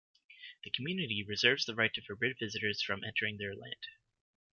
[0.63, 3.85] The community reserves the right to forbid visitors from entering their land.